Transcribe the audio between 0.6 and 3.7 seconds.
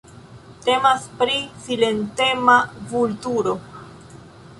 Temas pri silentema vulturo.